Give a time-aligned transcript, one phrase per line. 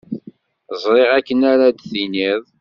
[0.83, 2.43] Ẓriɣ akken ara d-tiniḍ.